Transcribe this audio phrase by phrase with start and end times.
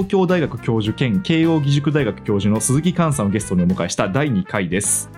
[0.00, 5.10] 東京大学教授兼慶應義塾大学教授の鈴木寛さんをゲストにお迎えした第2回です。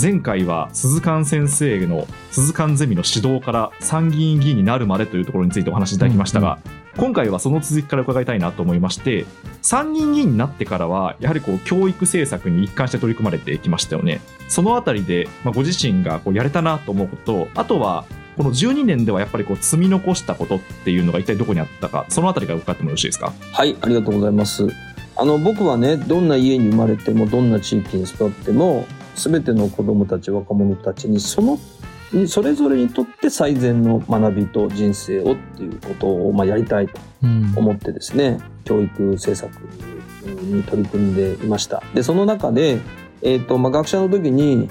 [0.00, 9.26] 前回は鈴鹿先生の鈴鹿ゼミの指導から参議院議員になるまでというところについてお話しいただきましたが、うんうん、今回はその続きから伺いたいなと思いまして
[9.60, 14.22] 参議院議員になってからはやはりこう教育政策に一貫して取り組まれてきましたよね。
[14.48, 18.06] そのあたりで、まあ、ご自身がこうやれたなと思うことあとは
[18.40, 23.34] この12年ではやっぱりこう積み残したことっていうのが一体どこにあったかそのあたりから伺ってもよろしいですか？
[23.52, 24.66] はいありがとうございます。
[25.14, 31.58] あの僕はねどんな家に生まれてもどんな地域に育っても全ての子どもたち若者たちにその
[32.26, 36.98] それぞれにとって最善の学びと人生をっていうことをまあやりたいと
[37.56, 39.54] 思ってですね、うん、教育政策
[40.24, 41.82] に取り組んでいました。
[41.92, 42.78] でその中で、
[43.20, 44.70] えーとまあ、学者の時に、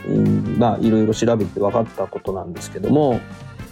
[0.58, 3.20] まあ、いろいろ調べて分かったことなんですけども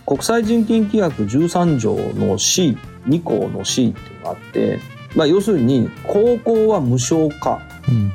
[0.07, 4.79] 国際人権規約13条の C2 項の C っていうのがあって、
[5.15, 8.11] まあ、要するに高校は無償化、うん、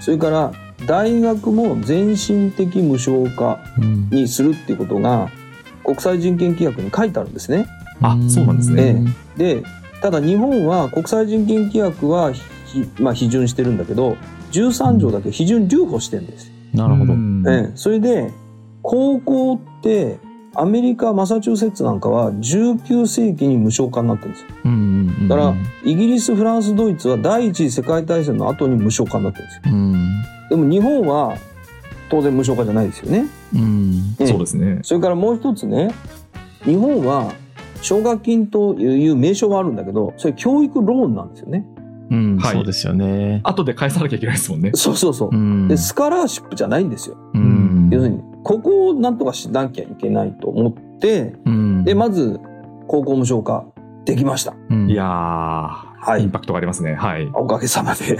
[0.00, 0.52] それから
[0.86, 3.60] 大学も全身的無償化
[4.10, 5.30] にするっていうことが
[5.84, 7.66] 国際人権規約に書いてあるんですね。
[8.02, 9.06] あそうなんですね、
[9.38, 9.62] で
[10.02, 12.32] ただ日本は国際人権規約は
[12.98, 14.18] まあ、批准してるんだけど
[14.52, 16.50] 13条だけ批准留保してるんです。
[16.74, 17.14] なるほど、
[17.50, 18.30] ええ、それで
[18.82, 20.18] 高校って
[20.60, 25.54] アメリカマサチューセッツなんかは19世紀に無償化になってるんですよ、うんうんうん、だから
[25.84, 31.36] イギリスフランスドイツは第一次世界大戦の後に無償化になってるんですよ、うん、でも日本は
[32.08, 34.80] 当然無償化じゃないですよね、うん、そうですね。
[34.82, 35.92] それからもう一つね
[36.64, 37.32] 日本は
[37.82, 41.66] 奨学金という名称があるんだけどそれ教育ローンなんですよね。
[42.10, 43.40] うん、はい、そうですよね。
[43.42, 44.70] 後で返さなきゃいけないですもんね。
[44.74, 45.30] そうそうそう。
[45.32, 47.16] うん、で、スカラーシップじゃないんですよ。
[47.34, 52.38] うん、要するに、ここをなんとかしなきゃいけないと思って、うん、で、まず、
[52.86, 53.66] 高校無償化
[54.04, 54.54] できました。
[54.70, 56.94] うん、いやー、はい、インパクトがありますね。
[56.94, 57.26] はい。
[57.34, 58.16] おかげさまで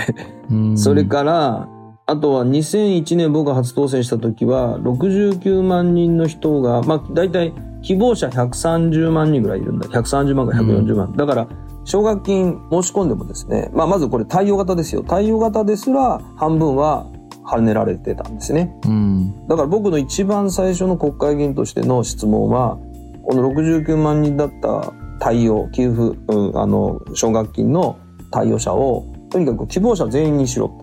[0.76, 1.68] それから、
[2.06, 9.86] あとは2001年僕が初当選した時は、69万人の人が、まあ、大体希望者130万人ぐらいいるんだ。
[9.86, 11.06] 130万か140万。
[11.06, 11.46] うん、だから、
[11.84, 15.04] 奨学金申し込んでもですね、まあ、まずこれ対応型ですよ。
[15.04, 17.06] 対応型ですら半分は
[17.46, 18.76] 跳ねられてたんですね。
[18.84, 22.78] うん、だから僕の一番最初の国会議員としての質問は、
[23.22, 27.98] この69万人だった対応、給付、うん、あの、奨学金の
[28.30, 30.74] 対応者を、とにかく希望者全員にしろと。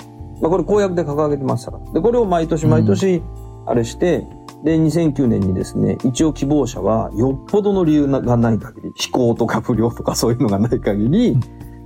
[0.41, 1.91] まあ、これ公約で掲げてましたから。
[1.91, 3.21] で、これを毎年毎年、
[3.65, 4.25] あれして、
[4.57, 11.37] うん、で、2009年にですね、一応希望者は、よっぽどの理由がない限り、飛行とか不良とかそういうのがない限り、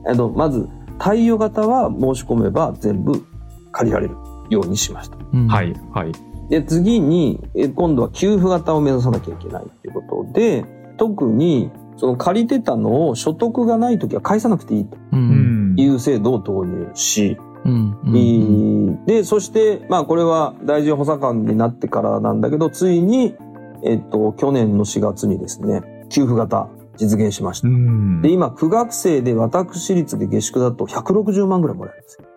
[0.05, 0.67] うん、まず、
[0.97, 3.23] 対応型は申し込めば全部
[3.71, 4.16] 借りられる。
[4.50, 5.18] ようにしました。
[5.34, 6.12] うん、はい、はい。
[6.50, 7.41] で、次に、
[7.75, 10.66] 今度は給付型を目指さなきゃいけないということで、
[10.97, 18.00] 特に、その借りてたのを所得がない時は返さなくていいという制度を導入し、うん。
[18.03, 23.35] うん、で、そして、まあこれは大臣補佐官になってからなんだけど、ついに、
[23.84, 27.68] えっと、去年の4月にですね、給付型実現しました。
[28.22, 32.28] で、今、9学生で私立で下宿だと160万ぐらいもらえるんですよ。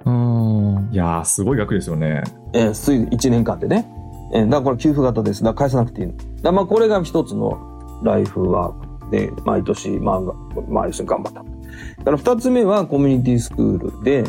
[0.93, 2.23] いやすごい額ですよね。
[2.53, 3.89] えー、つい1年間でね。
[4.33, 5.43] えー、だからこれ給付型です。
[5.43, 6.15] だから返さなくていいの。
[6.43, 10.21] だまあこれが一つのライフワークで、毎年、まあ、
[10.69, 11.43] まあ、要するに頑張った。
[11.43, 14.25] だから二つ目はコミュニティスクールで、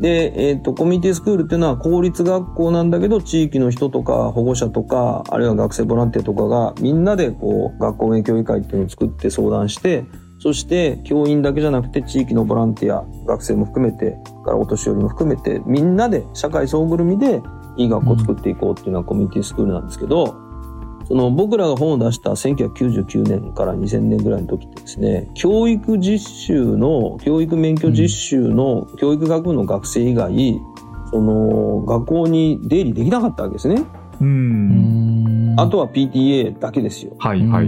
[0.00, 10.04] で、え、ー、と、コミュニティスクールっていうのは公立学校なんだけど、地域の人とか保護者とか、あるいは学生ボランティアとかが、みんなでこう、学校運営協議会っていうのを作って相談して、
[10.40, 17.42] そして教員だけじゃなくて地域のボランティア、学生も含めて、からお年寄りも含めて、みんなで社会総ぐるみで
[17.76, 20.49] いい学校を作っていこうっていうのはコミュニティスクールなんですけど、
[21.10, 30.60] その僕らが本を出した1999年から2000年ぐらいの時ってですね、教育実習の、教育免許実習の教育学部の学生以外、
[31.10, 33.82] その学校に出入りできなかったわけですね。
[34.20, 35.56] うん。
[35.58, 37.16] あとは PTA だけですよ。
[37.18, 37.66] はいはい。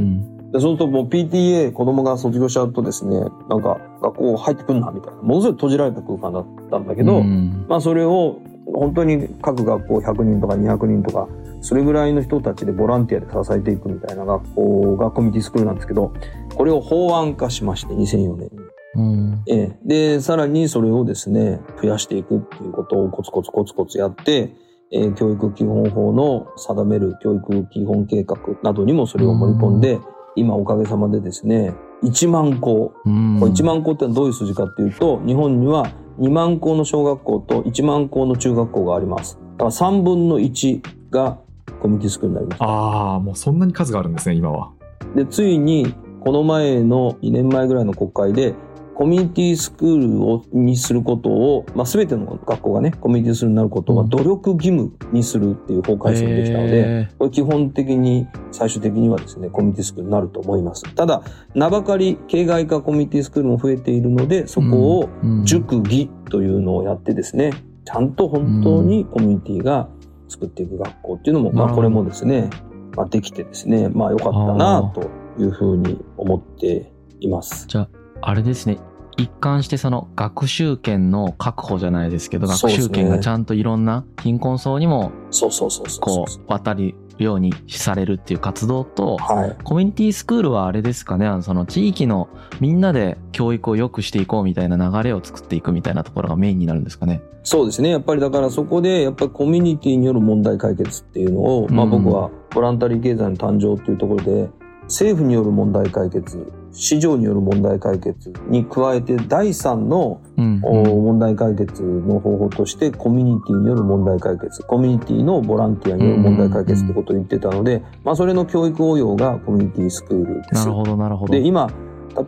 [0.52, 3.18] でそうするともう PTA 子供が卒業しちゃうとですね、
[3.48, 8.38] なんか学校入ってくんなみたいな、ものすごい閉じられた空間だったんだけど、まあそれを
[8.72, 11.26] 本当に各学校100人とか200人とか
[11.62, 16.12] それぐらいの人たちでボランティアで支えていくみたいな学校がコミュニティスクールなんですけど、
[16.54, 18.58] これを法案化しまして、2004年に。
[18.94, 24.54] うんええ、で、さらにそれをですね、増やしていくっていうことをコツコツコツコツやって、
[24.90, 29.98] えー、教育基本法の定める教育基本計画などにもそれを盛り込んで、
[30.34, 31.72] 今おかげさまでですね、
[32.02, 32.92] 1万校。
[33.06, 39.38] 1万校ってのはどういう数字かっていうと、日本には2万校の小学校と1万校の中学校があります。
[39.58, 41.38] だから3分の1が
[41.80, 42.64] コミュニティスクールになりました。
[42.64, 44.72] ああ、もうそんなに数があるんですね、今は。
[45.14, 48.54] で、ついに、この前の2年前ぐらいの国会で、
[48.94, 54.08] コミュニティスクールをにすることを、まあ、全ての学校がねコミュニティスクールになることはうん。
[54.10, 60.82] 努力義務にするっていう法改正ができたので、へこれ基本的に最終的にはですねコミュニティスクールになると思います。
[60.94, 61.22] ただ
[61.54, 65.08] 名ばかり形骸化コミュニティスクールも増えているのでそこを
[65.44, 67.52] 塾義というのをやってですね
[67.84, 69.88] ちゃんと本当にコミュニティが
[70.32, 72.50] 作っていく学校っていうのも、まあ、これもですね、
[72.96, 77.66] まあ、できてですねまあ良かったなというふうに思っています。
[77.68, 77.88] じゃあ
[78.22, 78.78] あれですね。
[79.18, 86.44] 一貫してその学習権の確保じゃないですけど学習権がちゃんといろんな貧困層にもそうそうそうそうこそう。
[86.48, 92.28] 渡るようにされるっていう活動とはいコミュニティスクールはあれですかねあのその地域の
[92.60, 97.22] みんなで教育を良くしていこうみたいな流れを作っていくみたいなところがメインになるんですかね。
[97.44, 97.90] そうですね。
[97.90, 104.50] やっぱりだからそこで、やっぱりコミュニティによる問題解決っていうのを、まあうん僕はボランタリー経済の誕生っていうところで、
[104.84, 120.54] 政府による問題解決、市場による問題解決に加えて、第三の問題解決の方法として、コミュニティによる問題解決、コミュニティのボランティアによる問題解決ってことを言ってたので、まあそれの教育応用がコミュニティスクールです。
[120.54, 121.32] なるほどなるほど。
[121.32, 121.70] で、今、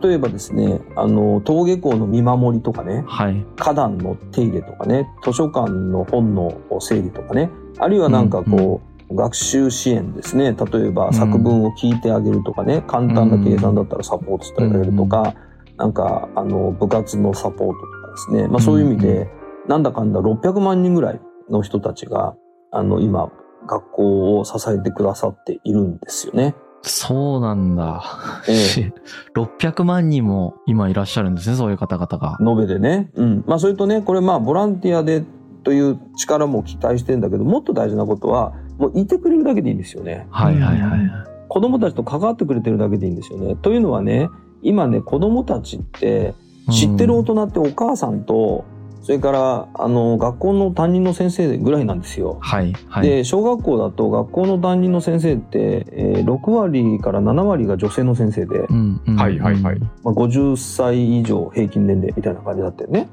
[0.01, 3.45] 例えばですね、あの、登下校の見守りとかね、はい。
[3.57, 15.35] 花壇の手入れとかね図書館の本の整理とかねあるいはなんかこう、学習支援ですね例えば作文を聞いてあげるとかね、簡単な計算だったらサポートしてあげるとか、
[15.77, 19.27] なんかあの部活のサポートとかですね、まあ、そういう意味で、
[19.67, 22.35] なんだかんだ600万人ぐらいの人たちが
[22.71, 23.31] あの今
[23.67, 26.55] 学校を支えてくださっているんですよね。
[26.81, 28.03] そうなんだ。
[28.47, 28.91] え
[29.35, 32.37] 600 万人も今いらっしゃるんですね、そういう方々が。
[32.39, 33.09] 延べでね。
[33.15, 33.43] うん。
[33.47, 35.23] まあそれとね、これまあボランティアで
[35.63, 40.27] という力も期待してるんだけど、もっと大事なことは、もういてくれるだけでいいんですよね。
[40.29, 40.99] はいはいはい。
[41.47, 43.55] 子供たちと関わってくれてるだけでいいんですよね。
[43.55, 44.29] というのはね、
[44.61, 46.33] 今ね、子供たちって
[46.71, 48.65] 知ってる大人ってお母さんと、
[49.05, 52.39] それからあの学校の担任の先生ぐらいなんですよ。
[52.41, 53.07] はいはい。
[53.07, 63.07] で小学校だと学校の担任の先生って、えー6割から7割が女性の先生で、うんうんはいはいはいまあ、50歳以上平均年齢みたいな感じだったよね。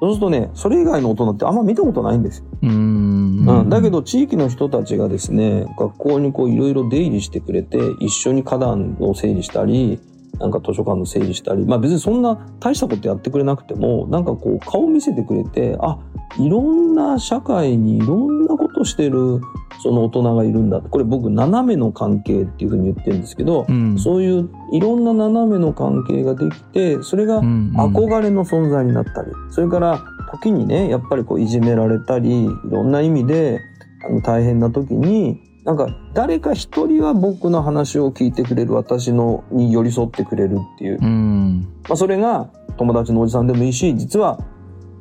[0.00, 2.44] そうするとね、それ以外の大人ってあんま見たことないんですよ。
[2.62, 2.72] うーん。
[2.72, 9.98] うん、だけど地域の人たちがですね、学校にこういろいろ出入りしてくれて、一緒に花壇を整理したり、
[10.40, 15.98] なんか図書館の整理したり、まあ別にそんな大したことやってくれなくても、なんかこう顔見せてくれて、あ、
[16.38, 19.40] いろんな社会にいろんなことしてる
[19.82, 20.78] その大人がいるんだ。
[20.78, 20.88] って。
[20.88, 27.94] これ僕斜めの関係っていうふうに言ってるんですけど、うん、そういういろんな斜めの関係ができて、それがうんうん。
[27.94, 33.60] 憧れの存在になったり、それから時にね、やっぱりこういじめられたり、いろんな意味で
[34.06, 40.98] あの大変な時に、なんか誰か一人は僕の話を聞いてくれる、私のに寄り添ってくれるっていう。
[40.98, 41.60] うん。
[41.86, 42.48] まあそれが
[42.78, 44.38] 友達のおじさんでもいいし、実は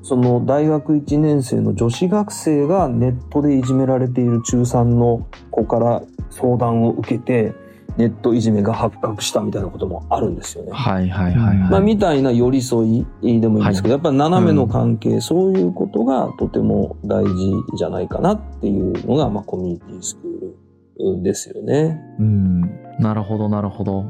[0.02, 7.54] その大学1年生の女子学生がネットでいじめられている中3の子から相談を受けて、
[7.98, 10.72] ネットいじめが発覚したみたいなこともあるんですよね。
[10.72, 11.70] はいはいはいはい。
[11.72, 13.06] まあ、みたいな寄り添い
[13.42, 22.00] でもいいんですけど、やっぱり斜めの関係、そういうことがとても大事じゃないかなっていうのが、まあ、コミュニティスクールですよね。
[22.20, 22.62] うん。
[23.00, 24.06] なるほどなるほど。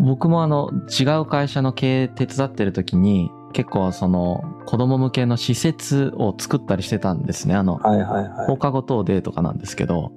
[0.00, 7.54] 僕もあの違う会社の経営手伝ってる時に結構その子供向けの施設を作ったりしてたんですね。
[7.54, 8.46] あのはいはいはい。
[8.46, 10.12] 放課後等デーとかなんですけど、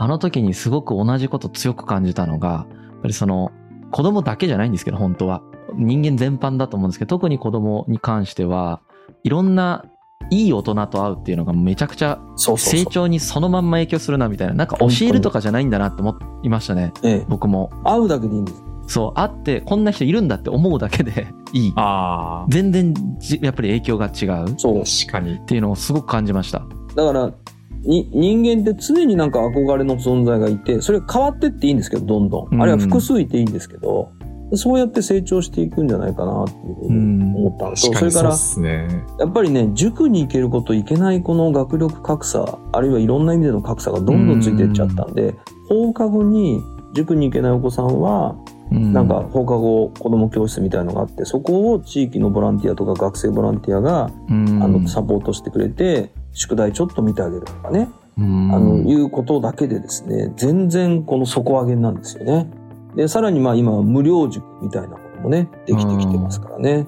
[0.00, 2.66] あの時にすごく同じこと強く感じたのが、や
[2.96, 3.52] っぱりその
[3.90, 5.42] 子供だけじゃないんですけど、本当は。
[5.74, 8.80] 人間全般だと思うんですけど、特に子供に関しては、
[9.24, 9.84] いろんな
[10.30, 16.94] いい大人と会うっていうのがめちゃくちゃ成長にそのまんま影響するなみたいな、なんか教えるとかじゃないんだなって思いましたね。
[17.02, 17.70] ええ、僕も。
[17.84, 18.62] 会うだけでいいんです。
[18.86, 21.72] そう、会ってこんな人いるんだって思うだけでいい。
[21.76, 24.80] あ全然じやっぱり影響が違うっそう。
[24.80, 25.38] あ、確かに。
[25.40, 26.64] ていうのをすごく感じました。
[26.94, 27.30] だから、
[27.82, 32.54] に人間って常になんか憧れの存在がいて、それ変わってっていいんですけど、どんどん。
[32.54, 32.62] うん。
[32.62, 34.12] あるいは複数いていいんですけど、
[34.54, 37.66] そうやって成長していくんじゃないかなっていうふうに思った。
[37.66, 39.04] のと、確かにそうそれからね。
[39.20, 45.36] やっぱりね、塾に行けること、行けないこの学力格差、あるいはいろんな意味での格差がどんどんついていっちゃったんで、
[45.68, 46.60] 放課後に
[46.94, 48.36] 塾に行けないお子さんは、
[48.72, 48.92] うん。
[48.92, 54.62] なんか放課後子供教室みたいのがあって、そこを地域のボランティアとか学生ボランティアが、うん。
[54.62, 62.50] あの、サポートしてくれて、宿題ちょっと見てあげるとかね、うんあの、いうことだけでですね、全然この底上げなんですよね。
[62.96, 66.86] で、さらにまあ今は無料塾みたいなこともね、できてきてますからね。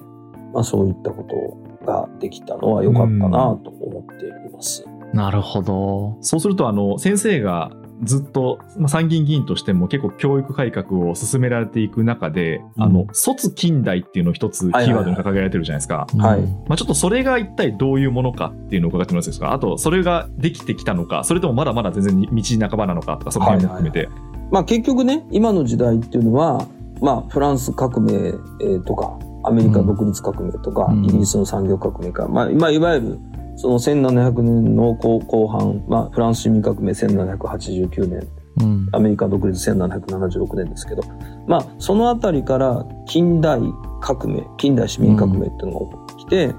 [0.53, 3.29] まあそういったことができたのは良かったな
[3.63, 4.85] と思っています。
[5.13, 6.17] なるほど。
[6.21, 7.71] そうすると、あの、先生が
[8.03, 12.83] ずっと、まあ、参議院議員としても結構教育改革を進められていく中で、うん。
[12.83, 14.93] あの卒近代っていうのを一つキはいはい。
[14.93, 16.07] ーワードに掲げられてるじゃないですか。
[16.17, 16.41] はい。
[16.67, 19.53] まあ、ちょっとそれが一体どういうものかっていうのを伺ってもらっていいですか？
[19.53, 21.23] あとそれができてきたのか？
[21.23, 24.09] それともまだまだ全然道半ばなのかとかその辺も含めて、
[24.51, 26.67] まあ結局ね今の時代っていうのは、
[27.01, 31.05] まあ、フランス革命、えーとかアメリカ独立革命とか、うん。
[31.05, 33.19] イギリスの産業革命か、まあ、まあいわゆる
[33.55, 38.27] その1700年の後後半、まあ、フランス市民革命1789年。
[38.61, 38.89] うん。
[38.91, 41.01] アメリカ独立1776年ですけど、
[41.47, 43.59] まあ、そのあたりから近代
[44.01, 46.55] 革命近代市民革命っていうのが起こってきて、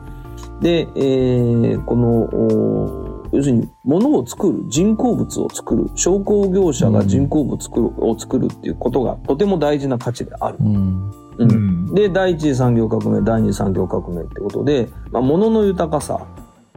[0.61, 10.59] で、えーこのお要するに物を作る人工物を作る商工業者が人工物作るを作るっていうことがとても大事な価値である。
[10.61, 11.11] うん。
[11.39, 11.53] うん。
[11.53, 11.95] うん。
[11.95, 16.25] で第一次産業革命第二次産業革命ってことで、まあ、物の豊かさ、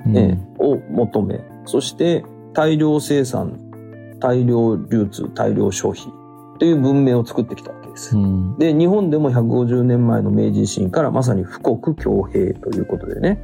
[0.06, 2.24] ねを求めそして
[2.54, 3.60] 大量生産
[4.20, 6.12] 大量流通大量消費
[6.60, 8.18] という文明を作ってきたわけです。
[8.18, 13.40] うんで日本でも150年前の明治維新からまさに富国強兵ということでね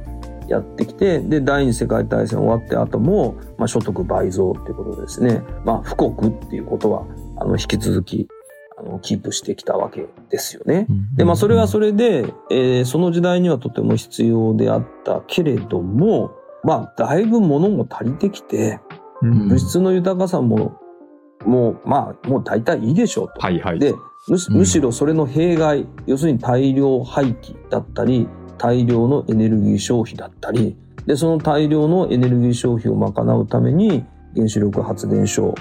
[0.48, 7.06] やってきてで第二次世界大戦終わって後も、まあ、所得倍増ということでですね、まあ、富国っていうことは
[7.38, 8.28] あの引き続き
[8.76, 10.88] あのキープしてきたわけですよね。
[11.14, 16.32] でまあそれはそれで、えーその時代にはとても必要であったけれども
[16.64, 18.80] まあだいぶ物も足りてきて
[19.22, 20.80] うん物質の豊かさも
[21.44, 23.40] もうまあもう大体いいでしょうと。
[23.40, 23.94] はいはいで
[24.28, 34.04] むしうんむしろそれの弊害、要するに大量廃棄だったり大量のエネルギー消費だったりでその大量のエネルギー消費を賄うために
[34.34, 35.54] 原子力発電所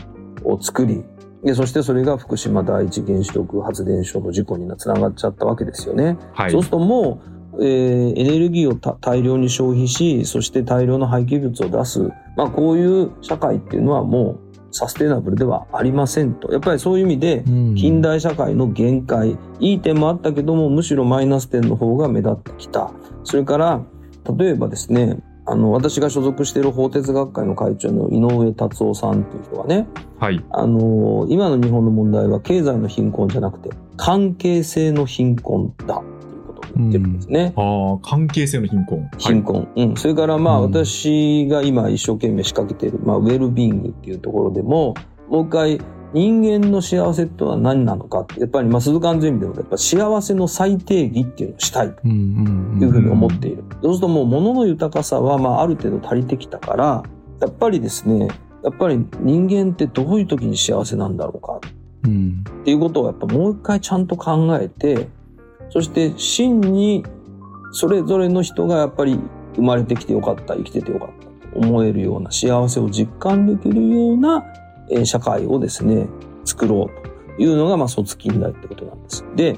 [0.43, 1.03] を作り
[1.43, 6.17] でそしてそれが福島第一原子力発電所の事故につながっちゃったわけですよね。
[6.33, 16.51] はいそうするともう、えーエネルギーをた大量に消費しそして大量の廃棄物を出す、まあ、こういう社会っていうのはもうサステナブルではありませんと。
[16.51, 17.75] やっぱりそういう意味でうん。
[17.75, 19.37] 近代社会の限界。
[19.59, 22.91] いい点もあったけどもむしろマイナス点の方が目立ってきた。
[23.23, 23.81] それから
[24.37, 30.43] 例えばですねあの私が所属している法哲学会の会長の井上達夫さんっていう人はねはい。
[30.49, 36.01] あの今の日本の問題は経済の貧困じゃなくて関係性の貧困だ
[36.75, 37.53] 言ってるんですね。
[37.55, 39.09] ああ関係性の貧困。
[39.17, 40.71] 貧困、うん、それからまあうん。
[40.71, 44.93] 私が今一生懸命仕掛けている、まあ、ウェルビーイングっていうところでも
[45.29, 45.81] もう一回
[46.13, 51.95] 人間の幸せってのは何なのかってやっぱりまあ鈴鹿安全でもやっぱ幸せの最低義っていうのをしたいと。
[52.05, 52.13] うんう
[52.77, 52.79] ん。
[52.81, 53.63] いうふうに思っている。
[53.81, 57.03] そうするともう物の豊かさはまあある程度足りてきたから
[57.41, 58.27] やっぱりですね
[58.63, 61.59] やっぱり人間ってどういう時に幸せなんだろうか。
[62.03, 62.43] うん。
[62.61, 65.09] っていうことをやっぱもう一回ちゃんと考えて
[65.73, 67.03] そして真に
[67.71, 69.19] それぞれの人がやっぱり
[69.55, 74.45] 生まれてきてよかった生きててよかったと思えるような幸せを実感できるような、
[74.91, 76.07] えー社会をですね
[76.45, 79.25] 作ろうというのが、まあ、卒近代ってことなんです。
[79.35, 79.57] で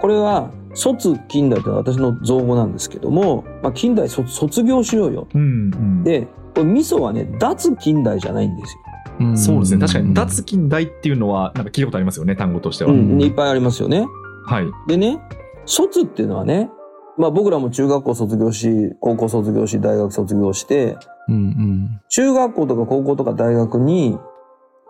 [0.00, 5.26] これは卒近代というのは私の造語なんですけども、まあ、近代卒卒業しようよ。
[5.34, 8.80] うんうんでこれ味噌はね脱近代じゃないんですよ。
[9.18, 14.06] うんそうですね確かに脱近代っていうのはなんか聞いたことありますよね単語としては、うん、いっぱいありますよね。
[14.46, 15.18] はいでね、
[15.66, 16.70] 卒っていうのはね、
[17.18, 20.96] まあ僕らも中学校卒業し、高校卒業し、大学卒業して、
[21.28, 24.16] うんうん中学校とか高校とか大学に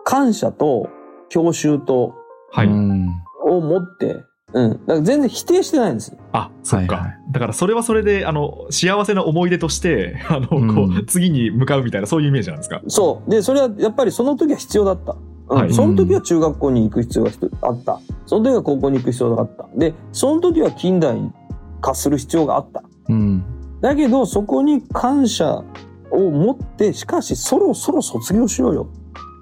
[0.05, 0.89] 感謝と
[1.29, 2.13] 教習と
[2.51, 3.07] はい、うん
[3.43, 4.71] を持って、うん。
[4.71, 6.17] だから全然否定してないんですよ。
[6.33, 12.81] あそっか、はいはいだからそれはそれであの幸せな思い出としてあの、こうんう次に向かうみたいなそういうイメージなんですか？
[12.87, 13.29] そう。
[13.29, 15.15] で、それはやっぱりその時は必要だった。
[15.71, 17.99] その時は中学校に行く必要があった。
[18.25, 19.67] その時は高校に行く必要があった。
[19.75, 21.17] で、その時は近代
[21.81, 22.83] 化する必要があった。
[23.09, 23.43] うん
[23.79, 25.63] だけど、そこに感謝
[26.09, 28.87] を持って、しかしそろそろ卒業しようよ。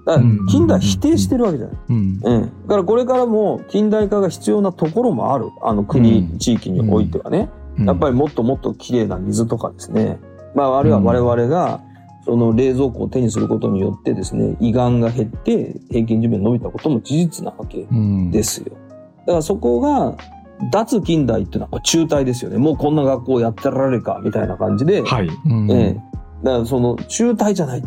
[0.04, 1.76] だからうん近代否定してるわけじゃない。
[1.88, 2.42] うんうん。
[2.42, 5.50] だからこれからも近代化が必要なところもある。
[5.62, 7.48] あの国、うん地域においてはね。
[7.78, 10.18] うんやっぱりもっともっと綺麗な水とかですね。
[10.54, 11.82] まあ、あるいは我々が、
[12.26, 18.76] その冷蔵庫を手にすることによってですね、胃がんが減って平均寿命伸びたことも事実なわけうんですよ。
[19.20, 20.16] だからそこが、
[20.72, 22.58] 脱近代っていうのは中退ですよね。
[22.58, 25.02] もうこんな学校やってられるか、みたいな感じで。
[25.02, 25.94] はいうんええ。
[26.42, 27.82] だからその中退じゃない。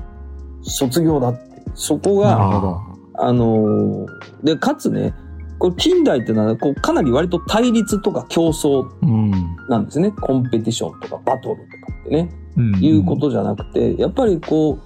[0.62, 1.40] 卒業だって。
[1.74, 2.82] そこが、
[3.16, 4.08] あのー
[4.44, 5.14] で、かつね、
[5.60, 9.32] これ近代っていうのは、こう、かなり割と対立とか競争うん
[9.68, 10.12] なんですね。
[10.12, 12.30] コンペティションとかバトルとかってね。
[12.58, 14.80] うんいうことじゃなくて、やっぱりこう、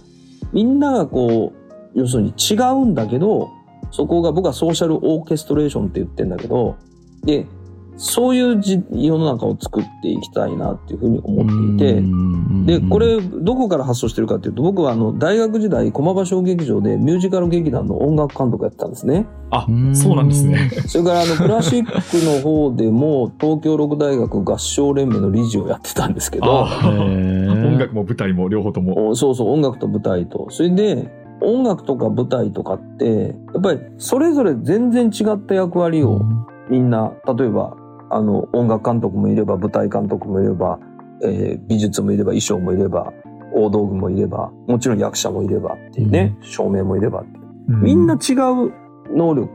[0.52, 1.54] みんながこ
[1.96, 3.50] う、要するに違うんだけど、
[3.92, 6.76] そこが僕はソーシャルオーケストレーションって言ってんだけど、
[7.24, 7.46] で、
[7.96, 19.28] そういうじ世の中を作っていきたいなっていうふうに思っていて、で、これ、どこから発想してるかっていうと、僕はあの、大学時代、駒場小劇場でミュージカル劇団の音楽監督やってたんですね。
[19.52, 20.72] あ、そうなんですね。
[20.88, 21.92] それから、あの、クラシック
[22.26, 29.16] の方でも、東京六大学合唱連盟の理事をやってたんですけど、音楽も舞台も両方とも。
[29.16, 30.48] そうそう、音楽と舞台と。
[30.50, 36.22] それで、音楽とか舞台とかって、やっぱりそれぞれ全然違った役割を
[36.70, 37.76] みんな、例えば、
[38.14, 40.80] あの、音楽監督もいれば、舞台監督もいれば、
[41.24, 43.12] えー美術もいれば、衣装もいれば、
[43.56, 47.78] 大道具もいれば、もちろん役者もいればっていうね、照明もいればっていう。
[47.78, 48.72] みんな違う
[49.16, 49.50] 能力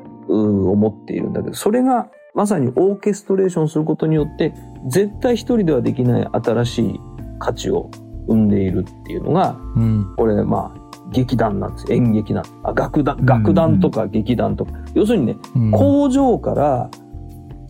[0.70, 4.54] を持っているんだけど、それがまさにオーケストレーションすることによって、
[4.88, 7.00] 絶対一人ではできない新しい
[7.38, 7.90] 価値を
[8.28, 10.14] 生んでいるっていうのが、うん。
[10.16, 11.92] これまあ、劇団なんです。
[11.92, 14.72] 演劇なんあ、楽団、楽団とか劇団とか。
[14.94, 15.70] 要するにね、うん。
[15.70, 16.90] 工場から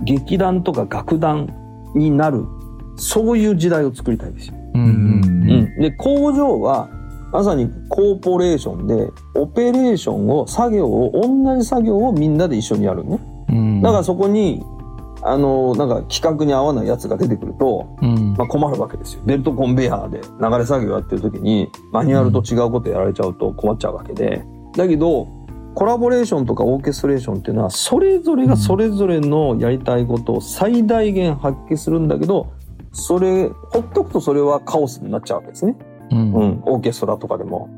[0.03, 1.49] 劇団とか楽団
[1.95, 2.45] になる、
[2.97, 4.55] そういう時代を作りたいんですよ。
[4.75, 6.89] うんうん、で工場は
[7.33, 13.21] まさにコーポレーションでオペレーションを作業を同じ作業をみんなで一緒にやるね。
[13.49, 13.83] うん。
[13.83, 14.63] だからそこに
[15.23, 18.35] あのなんか企画に合わないやつが出てくると、うん。
[18.35, 19.23] まあ、困るわけですよ。
[19.27, 24.45] ベルトコンベヤーで流れ作業やってる時にマニュアルと違うことやられちゃうと困っちゃうわけで。
[24.77, 25.38] だけど
[25.75, 32.53] コラボレーションとかオーケストレーションっていうのはそれぞれがそれぞれのやりたいことを最大限発揮するんだけど
[32.93, 35.77] それほっとくとそれはカオスになっちゃうわけですね。
[36.11, 36.33] うん。
[36.33, 37.69] うん、オーケストラとかでも、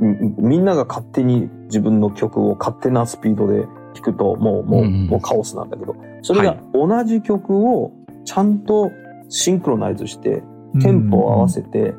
[0.00, 5.94] うん、みみんなが勝手に自分の曲を勝手なスピードで弾くともうもう,、うんもうカオスなんだけど。
[6.22, 6.60] それがはい。
[6.72, 7.92] 同じ曲を
[8.24, 8.90] ちゃんと
[9.28, 10.42] シンクロナイズして
[10.80, 11.94] テンポを合わせて、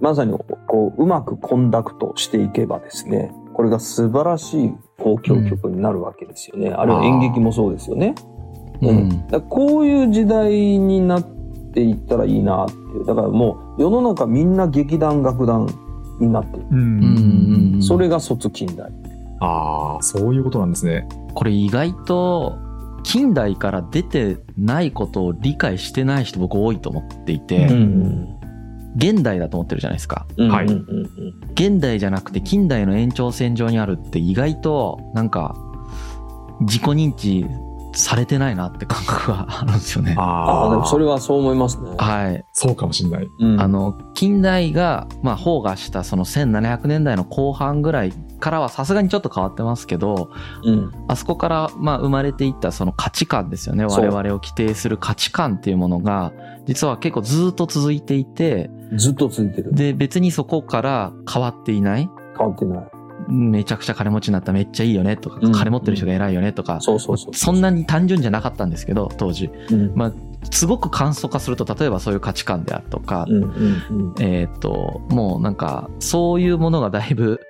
[0.00, 8.14] まさにこううまくコンダクトしていけばですねこれが素晴らしい交響曲になるわけですよね、あるいは演劇もそうですよね。
[8.80, 9.08] うん。
[9.08, 11.22] だからこういう時代になっ
[11.72, 13.06] ていったらいいなっていう。
[13.06, 15.68] だからもう世の中みんな劇団楽団
[16.20, 16.78] になっている、うん。
[16.78, 17.74] うん。
[17.74, 18.90] うんそれが卒近代。
[19.40, 21.08] ああ、そういうことなんですね。
[21.34, 22.58] これ意外と
[23.02, 28.38] 近代から出てないことを理解してない人僕多いと思っていて、ん
[28.96, 30.66] 現代だと思ってるじゃないですかはい
[31.54, 35.56] 現代じゃなくて近代の延長線上にあるって意外となんか
[36.60, 37.46] 自己認知
[37.94, 40.14] されてないなって感覚があるんですよね。
[40.16, 42.44] ああでもそれはそう思いますね、はい。
[42.52, 43.28] そうかもしれない。
[43.38, 50.30] うんあの、近代が、まあ、崩壊したその1700年代の後半ぐらいからはさすがにちょっと変わってますけど、
[50.64, 50.90] うん。
[51.06, 53.84] あそこから、まあ、生まれていったその価値観ですよね。
[53.84, 56.32] 我々を規定する価値観っていうものが、
[56.66, 59.72] 実は結構ずっと続いていて、ずっと続いてる。
[59.72, 62.10] で、別にそこから変わっていない。
[62.36, 62.84] 変わってない。
[63.28, 65.52] めちゃくちゃ金持ちになっためっちゃいいよねとか、うん。
[65.52, 69.50] 金持ってる人が偉いよねとか、そんなに単純じゃなかったんですけど、当時。
[69.70, 69.92] うん。
[69.94, 70.12] まあ、
[70.50, 73.26] すごく簡素化すると、例えばそういう価値観であるとか、
[74.18, 77.40] えっ、と、もうなんか、そういうものがだいぶ、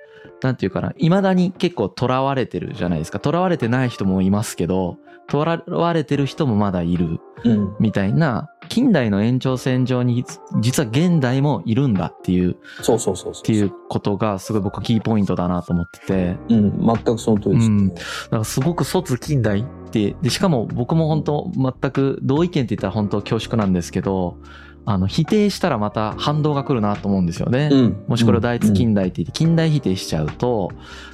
[0.43, 3.19] なんていうかな、未だに結構囚われてるじゃないですか。
[3.23, 4.97] 囚われてない人もいますけど、
[5.31, 10.25] 囚われてる人もまだいるうんみたいな、近代の延長線上に、
[10.59, 13.43] 実は現代もいるんだっていう、っそうそうそうそう。
[13.43, 17.89] ていうことが、すごい僕キーポイントだなと思ってて、うん全くその通りです、うん。
[17.89, 18.01] だか
[18.37, 24.37] らすごく卒近代って、で、しかも僕も本当全く同意見って言ったら本当恐縮なんですけど、
[24.85, 27.69] あの、否定したらまた反動が来るなと思うんですよね。
[27.71, 28.03] うん。
[28.07, 30.71] もしこれを第一近代って言って、近代否定しちゃうと、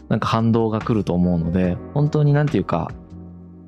[0.08, 2.92] なんか反動が来ると思うので、本当になんていうか、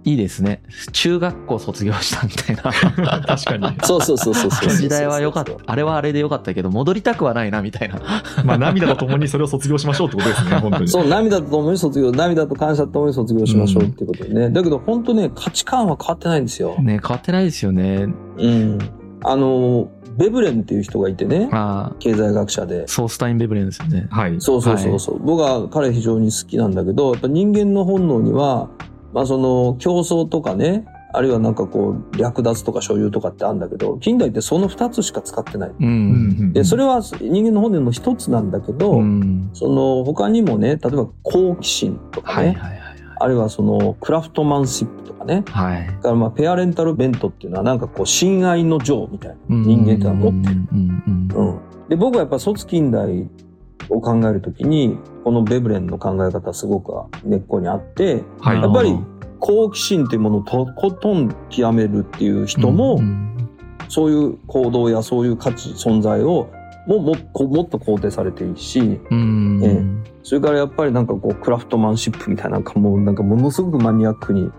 [0.04, 0.64] いいですね。
[0.92, 3.22] 中学校卒業したみたいな。
[3.22, 3.68] 確かに。
[3.84, 5.54] そうそうそうそうそう時代は良かった。
[5.66, 8.02] あれはあれで良かったけど、戻りたくはないな、みたいな。
[8.44, 10.88] まあ、涙とともにそれを卒業しましょうってことですね、 本当に。
[10.88, 14.50] そう、涙とともに卒業、涙と感謝とともに卒業しましょうっていうことでね。
[14.50, 16.76] だけど本当ね、価値観は変わってないんですよ。
[16.80, 18.08] ね、変わってないですよね。
[18.38, 18.80] うん。
[19.24, 19.88] あの、
[20.18, 22.88] ベブレンっていう人がいてね、ああ、経済学者で。
[22.88, 24.08] ソースタイン・ベブレンですよね。
[24.10, 24.36] はい。
[24.40, 28.70] そうそうそうそう、僕は彼非常に好きなんだけど、やっぱ人間の本能には、
[29.14, 35.70] まあその競争とかね、あるいはなんかこう略奪とか所有とかってあるんだけど、近代ってその二つしか使ってない。
[35.70, 35.76] う。
[35.80, 39.50] うんんで、それは人間の本能の一つなんだけど、うん。
[39.54, 42.82] その他にもね、例えば好奇心とかね、はいはいはい
[43.24, 45.88] あるいはそのクラフトマンシップとかね、はい。
[46.02, 49.36] からまあペアレンタルベントっていうのはなんかこう親愛の情みたいな。
[49.48, 51.88] 人間ってのは持ってる。
[51.90, 53.30] で、僕はやっぱ卒近代
[53.90, 58.62] を考えるときに、このベブレンの考え方すごく根っこにあって、はい。
[58.62, 58.98] やっぱり
[59.40, 63.28] 好奇心というものをとことん極めるっていう人も、うん
[63.92, 66.50] そういう行動やそういう価値、存在を
[66.88, 69.84] ももこもっと肯定されていいし、うんえ
[70.24, 74.50] それからやっぱりなんかこうクラフトマンシップみたいななんかもうなんかものすごくマニアックに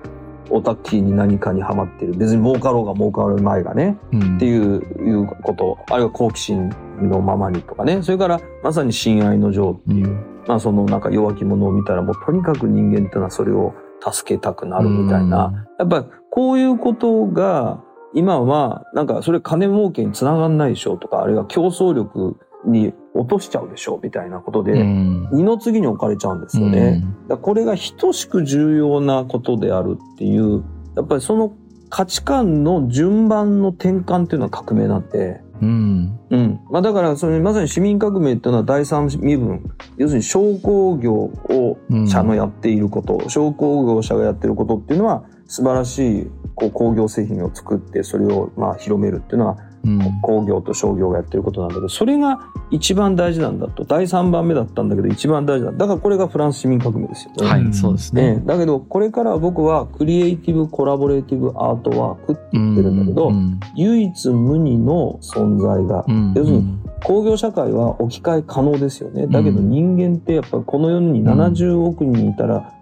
[0.50, 2.12] オタッキーに何かにハマってる。
[2.12, 4.36] 別に儲かろうが儲かる前がねうん。
[4.36, 8.02] っていういうことあるいは好奇心のままにとかね。
[8.02, 10.08] それからまさに親愛の情っていう、
[10.46, 17.82] まあそのなんか弱き者を見たらもうとにかく人間っていうのはそれを助けたくなるみたいな、やっぱりこういうことが
[18.14, 25.28] 今はなんかそれ金儲けにつながんないでしょうとかあるいは競争力に落としちゃうでしょうみたいなことで、うん。
[25.32, 27.04] 二の次に置かれちゃうんですよね。
[27.28, 30.62] だこれが等しく重要なことであるっていう
[30.96, 31.54] やっぱりその
[31.90, 36.18] 価値観の順番の転換っていうのは革命なんで、うん。
[36.30, 36.60] うん。
[36.70, 39.70] まあ、だからそれまさに市民革命っていうのは第三身分。
[39.96, 42.08] 要するに商工業をうん。
[42.08, 50.20] 社のやっていること、商工業者がやってることっていうのは素晴らしいこう工業製品を作ってそれをまあ広めるっていうのはうん。
[50.20, 52.40] 工業と商業がやってることなんだけどそれが
[52.72, 53.84] 一番大事なんだと。
[53.84, 55.72] 第3番目だったんだけど一番大事だ。
[55.72, 57.46] だからこれがフランス市民革命ですよね。
[57.46, 57.74] はい、うん。
[57.74, 58.36] そうですね。
[58.36, 69.26] ねだけどこれからは僕はクリエイティブコラボレーティブアートワークって言ってるんだけど、うん唯一無二の存在がうん要するに工業社会は置き換え可能ですよね。
[69.26, 72.72] だけど人間ってやっぱりこの世に70億人いたら、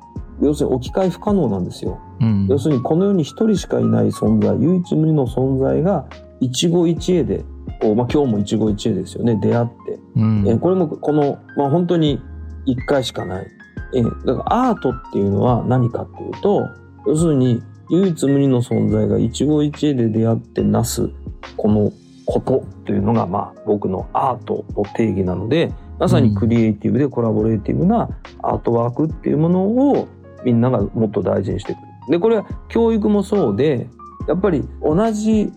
[0.40, 1.98] 要するに置き換え不可能なんですよ。
[2.20, 2.46] うん。
[2.48, 6.06] 要するにこの世に一人しかいない存在唯一無二の存在が
[6.40, 7.44] 一期一会で
[7.80, 12.20] こう、まあ、今日も一期一会ですよね出会ってうんえーこれもこの、まあ、本当に
[12.66, 13.46] 一回しかない。
[13.94, 16.68] えーだからアートっていうのは何かっていうと、
[17.06, 21.10] 要するに唯一無二の存在が一期一会で出会ってなす
[21.56, 21.90] この
[22.26, 28.08] ことというのが、まあ、僕のアートの定義なので、まさにクリエイティブでコラボレーティブな
[28.42, 30.08] アートワークっていうものを
[30.44, 32.10] みんながもっと大事にしていく。
[32.10, 33.88] で、これは教育もそうで、
[34.28, 35.50] やっぱり同じ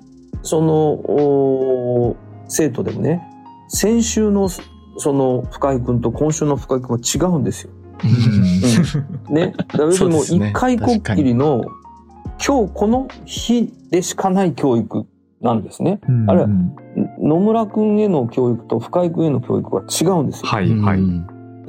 [0.44, 2.16] そのお
[2.48, 3.22] 生徒でもね、
[3.70, 7.72] 先週のその深井君と今週の深井君は違うんですよ。
[9.30, 9.54] ね。
[9.58, 11.64] だから要するにもう一回こっきりの、
[12.46, 15.06] 今日この日でしかない教育
[15.42, 16.00] なんですね。
[16.08, 16.46] うんあれ
[17.20, 20.48] 野村君への教育と深井君への教育は違うんですよ。
[20.48, 21.00] はいはい。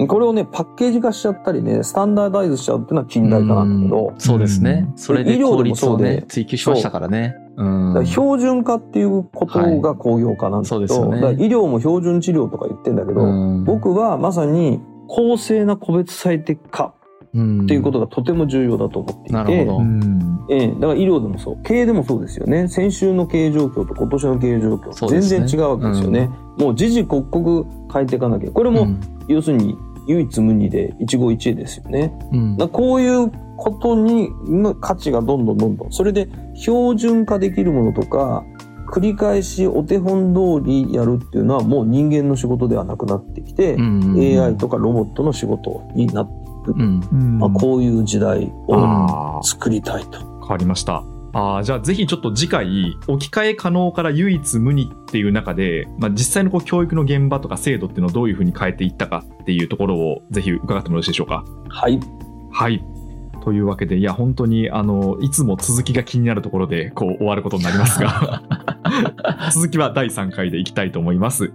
[0.09, 4.90] これをね、パッケージ化しちゃったりね、スタンダーダイズしちゃうっていうのは近代化なんだけど、そうですね。
[4.96, 7.37] それで効率をね、追求しましたからね。
[7.57, 11.44] ら標準化っていうことが工業化なんだけど、はいそうですよね。
[11.44, 13.64] 医療も標準治療とか言ってんだけど、うん。
[13.64, 16.94] 僕はまさに公正な個別最適化
[17.28, 19.78] っていうことがとても重要だと思っていて、なるほど。
[19.78, 20.46] うん。
[20.50, 21.62] ええ、だから医療でもそう。
[21.62, 22.66] 経営でもそうですよね。
[22.66, 25.20] 先週の経営状況と今年の経営状況ね。
[25.20, 26.28] 然違うわけですよね。
[26.59, 28.50] もう時々刻々変えていかなきゃ。
[28.50, 32.13] これも、うん要するに唯一無二で一期一会ですよね。
[32.33, 32.57] うん。
[32.57, 38.45] だこういうことにの価値がどんどんどんどんそれで標準化できるものとか
[38.93, 47.01] 繰り返しお手本通りやるっていうのはもう人間の仕事ではなくなってきて、うん AI とかロボットの仕事になっていく、うん。
[47.13, 50.19] うんまあ、こういう時代を作りたいと。
[50.41, 51.13] 変わりました。
[51.35, 61.44] あーじゃあぜひちょっと次回置き換え可能から唯一無二っていう中で、まあ、実際のこう教育の現場とか制度っていうのをどういうふうに変えていったかっていうところをぜひ伺ってもよろしいでしょうか？
[61.68, 62.01] はい
[62.53, 62.85] はい。
[63.42, 68.42] というわけで、いや、本当に、あの、いつも続きが気になるところで、こう、終わることになりますが、
[69.53, 71.53] 続きは第3回でいきたいと思います。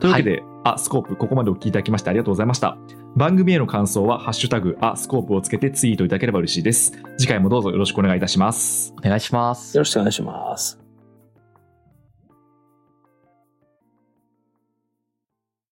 [0.00, 2.76] というわけで、あ、スコープ、ここまでお聞きいただきましてありがとうございました。
[3.16, 6.92] 番組への感想は、ハッシュタグ、あ、スコープをつけてツイートいただければ嬉しいです。
[7.18, 8.94] 次回もどうぞよろしくお願いいたします。
[8.98, 10.79] お願いしますよろしくお願いします。